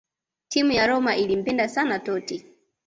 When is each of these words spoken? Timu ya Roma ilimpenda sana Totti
Timu 0.47 0.71
ya 0.71 0.87
Roma 0.87 1.15
ilimpenda 1.15 1.67
sana 1.69 1.99
Totti 1.99 2.45